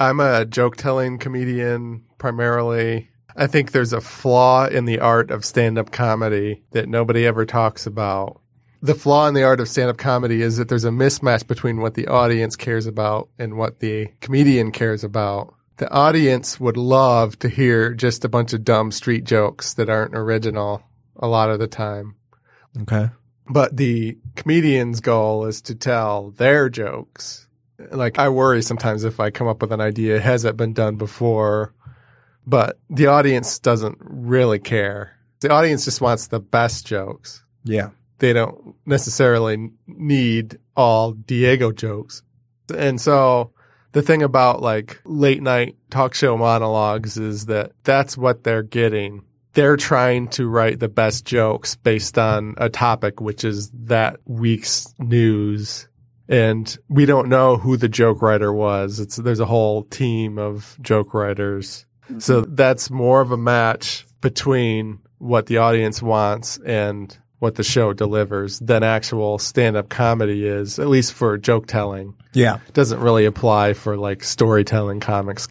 [0.00, 3.10] I'm a joke telling comedian primarily.
[3.36, 7.44] I think there's a flaw in the art of stand up comedy that nobody ever
[7.44, 8.40] talks about.
[8.82, 11.80] The flaw in the art of stand up comedy is that there's a mismatch between
[11.80, 15.54] what the audience cares about and what the comedian cares about.
[15.78, 20.16] The audience would love to hear just a bunch of dumb street jokes that aren't
[20.16, 20.82] original
[21.16, 22.16] a lot of the time.
[22.82, 23.10] Okay.
[23.48, 27.46] But the comedian's goal is to tell their jokes.
[27.90, 30.96] Like I worry sometimes if I come up with an idea, has it been done
[30.96, 31.74] before?
[32.46, 35.16] But the audience doesn't really care.
[35.40, 37.42] The audience just wants the best jokes.
[37.64, 37.90] Yeah.
[38.18, 42.22] They don't necessarily need all Diego jokes.
[42.74, 43.52] And so
[43.92, 49.22] the thing about like late night talk show monologues is that that's what they're getting
[49.56, 54.94] they're trying to write the best jokes based on a topic, which is that week's
[54.98, 55.88] news.
[56.28, 58.98] And we don't know who the joke writer was.
[59.00, 61.86] It's, there's a whole team of joke writers.
[62.04, 62.18] Mm-hmm.
[62.18, 67.92] So that's more of a match between what the audience wants and what the show
[67.92, 72.14] delivers than actual stand up comedy is, at least for joke telling.
[72.32, 72.58] Yeah.
[72.66, 75.48] It doesn't really apply for like storytelling comics.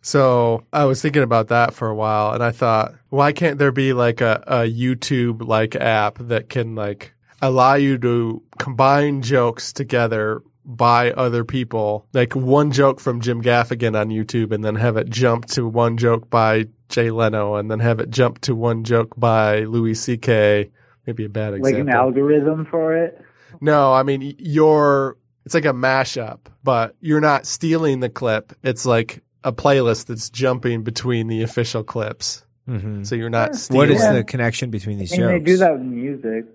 [0.00, 3.70] So I was thinking about that for a while and I thought, why can't there
[3.72, 9.72] be like a, a YouTube like app that can like allow you to combine jokes
[9.72, 14.96] together by other people, like one joke from Jim Gaffigan on YouTube and then have
[14.96, 18.84] it jump to one joke by Jay Leno and then have it jump to one
[18.84, 20.70] joke by Louis C.K.
[21.06, 21.72] Maybe a bad example.
[21.72, 23.20] Like an algorithm for it?
[23.60, 28.52] No, I mean, you're, it's like a mashup, but you're not stealing the clip.
[28.62, 32.44] It's like a playlist that's jumping between the official clips.
[32.68, 33.02] Mm-hmm.
[33.02, 33.78] So you're not stealing.
[33.78, 35.32] What is the connection between these And jokes?
[35.32, 36.46] they do that with music.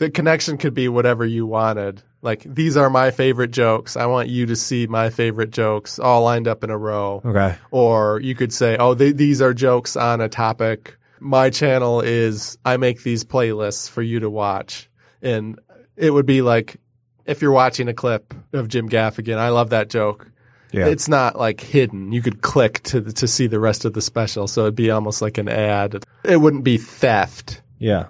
[0.00, 2.02] The connection could be whatever you wanted.
[2.22, 3.98] Like these are my favorite jokes.
[3.98, 7.20] I want you to see my favorite jokes all lined up in a row.
[7.22, 7.54] Okay.
[7.70, 10.96] Or you could say, "Oh, th- these are jokes on a topic.
[11.20, 14.88] My channel is I make these playlists for you to watch."
[15.20, 15.60] And
[15.96, 16.78] it would be like
[17.26, 20.30] if you're watching a clip of Jim Gaffigan, I love that joke.
[20.72, 20.86] Yeah.
[20.86, 22.10] It's not like hidden.
[22.10, 25.20] You could click to to see the rest of the special, so it'd be almost
[25.20, 26.02] like an ad.
[26.24, 27.60] It wouldn't be theft.
[27.78, 28.06] yeah.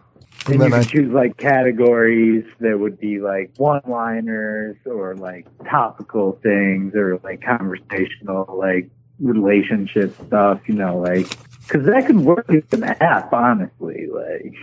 [0.52, 5.46] And And you I- choose like categories that would be like one liners or like
[5.68, 8.90] topical things or like conversational, like
[9.20, 11.26] relationship stuff, you know, like,
[11.68, 14.06] cause that could work as an app, honestly.
[14.12, 14.54] Like,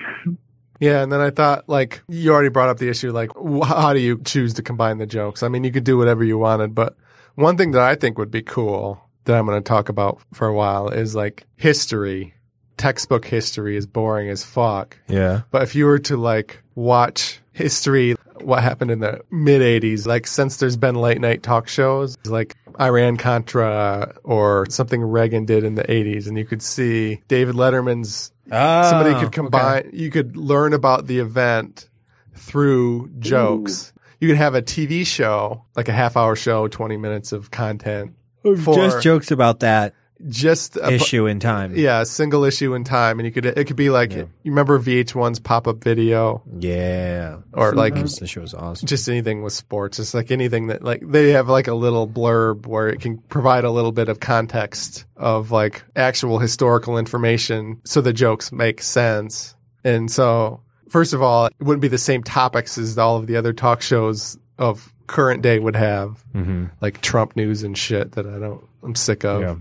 [0.79, 3.31] Yeah, and then I thought, like, you already brought up the issue, like,
[3.65, 5.41] how do you choose to combine the jokes?
[5.43, 6.95] I mean, you could do whatever you wanted, but
[7.35, 10.47] one thing that I think would be cool that I'm going to talk about for
[10.47, 12.33] a while is like history.
[12.77, 14.97] Textbook history is boring as fuck.
[15.07, 15.41] Yeah.
[15.51, 20.27] But if you were to like watch history, what happened in the mid 80s, like
[20.27, 25.75] since there's been late night talk shows, like Iran Contra or something Reagan did in
[25.75, 30.37] the 80s, and you could see David Letterman's Oh, somebody ah, could combine you could
[30.37, 31.89] learn about the event
[32.33, 37.33] through jokes you could have a tv show like a half hour show 20 minutes
[37.33, 38.13] of content
[38.43, 39.93] for Just jokes about that
[40.27, 41.75] just a, issue in time.
[41.75, 44.79] yeah a single issue in time and you could it could be like you remember
[44.79, 47.37] vh1's pop-up video Yeah.
[47.53, 48.87] or like This show was awesome.
[48.87, 52.65] just anything with sports It's like anything that like they have like a little blurb
[52.65, 58.01] where it can provide a little bit of context of like actual historical information so
[58.01, 62.77] the jokes make sense and so first of all it wouldn't be the same topics
[62.79, 66.65] as all of the other talk shows of current day would have Mm-hmm.
[66.81, 69.55] like trump news and shit that i don't i'm sick of Yeah.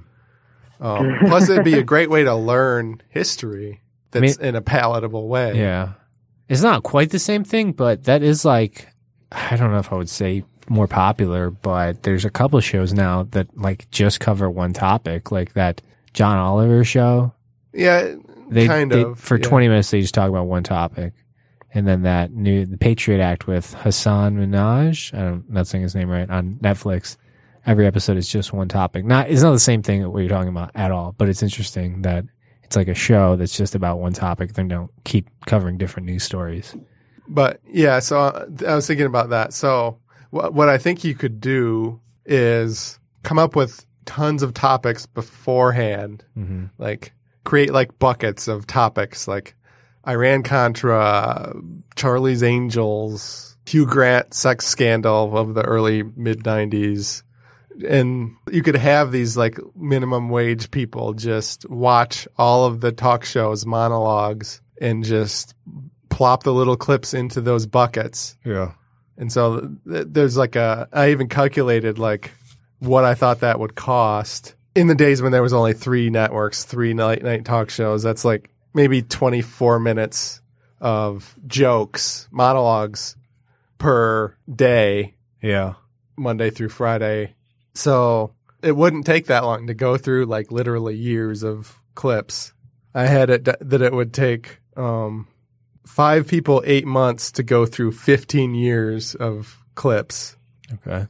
[0.80, 5.58] Um, plus it'd be a great way to learn history that's in a palatable way
[5.58, 5.92] Yeah.
[6.48, 8.88] It's not quite the same thing, but that is like,
[9.32, 12.92] I don't know if I would say more popular, but there's a couple of shows
[12.92, 15.82] now that like just cover one topic, like that
[16.12, 17.32] John Oliver show.
[17.72, 18.14] yeah
[18.48, 19.48] They, kind they- of for yeah.
[19.48, 21.12] 20 minutes, they just talk about one topic.
[21.74, 25.82] And then that new, the Patriot Act with Hasan Minhaj, I don't, I'm not saying
[25.82, 27.16] his name right, on Netflix.
[27.66, 29.04] Every episode is just one topic.
[29.04, 31.42] Not, it's not the same thing that what you're talking about at all, but it's
[31.42, 32.24] interesting that
[32.62, 34.52] it's like a show that's just about one topic.
[34.52, 36.76] They don't keep covering different news stories.
[37.28, 39.52] But yeah, so I was thinking about that.
[39.52, 39.98] So
[40.30, 46.24] what what I think you could do is come up with tons of topics beforehand,
[46.38, 46.66] Mm-hmm.
[46.78, 47.12] like
[47.44, 49.56] create like buckets of topics, like
[50.06, 51.52] Iran Contra,
[51.96, 57.22] Charlie's Angels, Hugh Grant sex scandal of the early mid '90s.
[57.86, 63.24] And you could have these like minimum wage people just watch all of the talk
[63.24, 65.54] shows, monologues, and just
[66.08, 68.36] plop the little clips into those buckets.
[68.44, 68.72] Yeah.
[69.18, 72.32] And so th- there's like a, I even calculated like
[72.78, 76.64] what I thought that would cost in the days when there was only three networks,
[76.64, 78.02] three late night talk shows.
[78.02, 80.40] That's like maybe 24 minutes
[80.80, 83.16] of jokes, monologues
[83.78, 85.74] per day, Yeah.
[86.18, 87.34] Monday through Friday.
[87.76, 88.32] So
[88.62, 92.52] it wouldn't take that long to go through like literally years of clips.
[92.94, 95.28] I had it that it would take um,
[95.86, 100.36] five people eight months to go through 15 years of clips
[100.72, 101.06] Okay.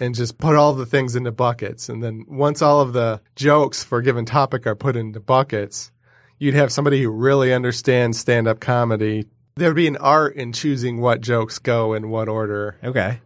[0.00, 1.88] and just put all the things into buckets.
[1.90, 5.92] And then once all of the jokes for a given topic are put into buckets,
[6.38, 9.26] you'd have somebody who really understands stand up comedy.
[9.56, 12.76] There'd be an art in choosing what jokes go in what order.
[12.82, 13.20] Okay.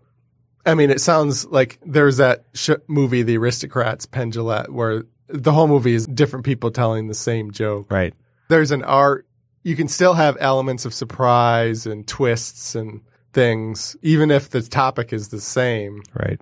[0.69, 5.51] I mean, it sounds like there's that sh- movie, The Aristocrats, Penn Jillette, where the
[5.51, 7.91] whole movie is different people telling the same joke.
[7.91, 8.15] Right.
[8.49, 9.27] There's an art.
[9.63, 13.01] You can still have elements of surprise and twists and
[13.33, 16.03] things, even if the topic is the same.
[16.13, 16.41] Right.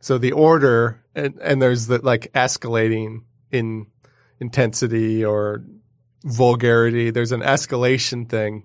[0.00, 3.22] So the order, and, and there's the like escalating
[3.52, 3.86] in
[4.40, 5.62] intensity or
[6.24, 7.10] vulgarity.
[7.10, 8.64] There's an escalation thing.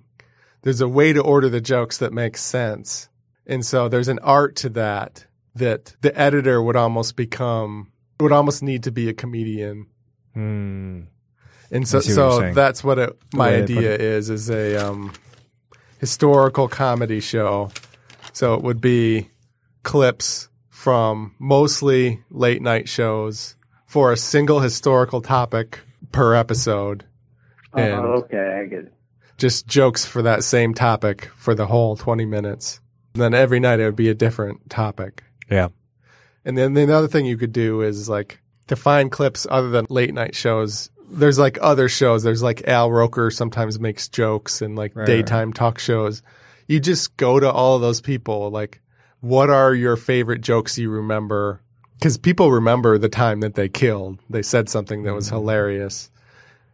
[0.63, 3.09] There's a way to order the jokes that makes sense.
[3.45, 5.25] And so there's an art to that
[5.55, 9.87] that the editor would almost become, would almost need to be a comedian.
[10.33, 11.01] Hmm.
[11.71, 13.95] And so, I see what you're so that's what it, my way to put idea
[13.97, 15.13] is, is a, um,
[15.99, 17.71] historical comedy show.
[18.33, 19.29] So it would be
[19.83, 23.55] clips from mostly late night shows
[23.85, 25.79] for a single historical topic
[26.11, 27.05] per episode.
[27.73, 28.93] And Oh, okay, I get it.
[29.37, 32.79] just jokes for that same topic for the whole 20 minutes.
[33.13, 35.23] Then every night it would be a different topic.
[35.49, 35.69] Yeah.
[36.45, 39.85] And then the other thing you could do is like to find clips other than
[39.89, 40.89] late night shows.
[41.09, 42.23] There's like other shows.
[42.23, 46.21] There's like Al Roker sometimes makes jokes and like Right, daytime talk shows.
[46.67, 48.49] You just go to all of those people.
[48.49, 48.81] Like,
[49.19, 51.61] what are your favorite jokes you remember?
[51.99, 54.19] Because people remember the time that they killed.
[54.29, 55.35] They said something that was mm-hmm.
[55.35, 56.09] hilarious.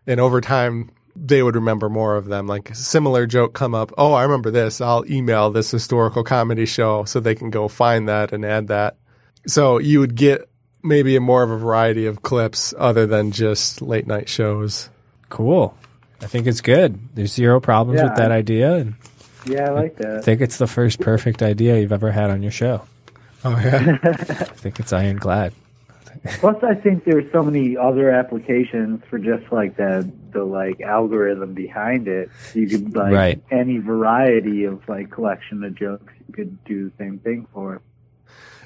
[0.08, 2.48] And over time, they would remember more of them.
[2.48, 3.92] Like similar joke come up.
[3.98, 4.82] Oh, I remember this.
[4.82, 8.98] I'll email this historical comedy show so they can go find that and add that.
[9.48, 10.50] So you would get
[10.84, 14.90] maybe a more of a variety of clips other than just late night shows.
[15.30, 15.76] Cool.
[16.22, 17.00] I think it's good.
[17.16, 18.96] There's zero problems Yeah, with that I- idea, and
[19.46, 20.08] Yeah, I like that.
[20.08, 20.24] I that.
[20.26, 22.82] think it's the first perfect idea you've ever had on your show.
[23.46, 23.98] Oh yeah.
[24.04, 25.54] I think it's ironclad.
[26.40, 31.54] Plus, I think there's so many other applications for just like the the like algorithm
[31.54, 32.30] behind it.
[32.54, 33.44] You could like Right.
[33.52, 36.14] any variety of like collection of jokes.
[36.28, 37.76] You could do the same thing for.
[37.76, 37.82] It.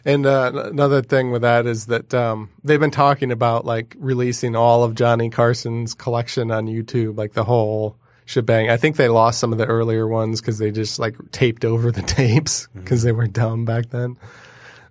[0.06, 4.56] And uh, another thing with that is that um, they've been talking about like releasing
[4.56, 8.70] all of Johnny Carson's collection on YouTube, like the whole shebang.
[8.70, 11.90] I think they lost some of the earlier ones because they just like taped over
[11.92, 14.18] the tapes because they were dumb back then.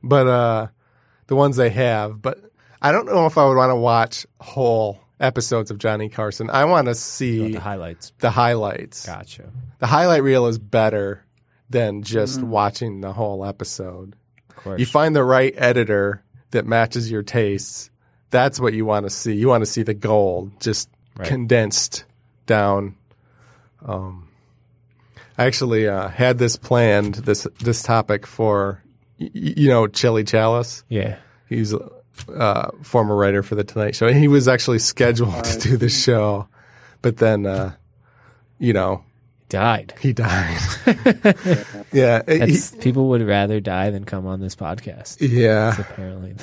[0.03, 0.67] But uh,
[1.27, 2.41] the ones they have, but
[2.81, 6.51] I don't know if I would want to watch whole episodes of Johnny Carson.
[6.51, 8.13] I want to see The highlights.
[8.19, 9.07] the highlights.
[9.07, 9.51] Gotcha.
[9.79, 11.25] The highlight reel is better
[11.71, 14.15] than just watching the whole episode.
[14.51, 14.81] Of course.
[14.81, 17.91] You find the right editor that matches your tastes.
[18.31, 19.35] That's what you want to see.
[19.35, 21.29] You want to see the gold just Right.
[21.29, 22.05] condensed
[22.47, 22.95] down.
[23.85, 24.29] Um,
[25.37, 28.83] I actually uh, had this planned this this topic for
[29.21, 30.85] y- y- you know Chili Chalice.
[30.89, 31.17] yeah.
[31.49, 31.91] He's a
[32.35, 36.03] uh, former writer for the Tonight Show, and he was actually scheduled to do this
[36.03, 36.49] show,
[37.03, 37.73] but then uh,
[38.59, 39.05] you know
[39.49, 39.93] Died.
[40.01, 40.59] he died.
[41.93, 45.17] yeah, he- people would rather die than come on this podcast.
[45.21, 45.79] yeah.
[45.79, 46.35] Apparently.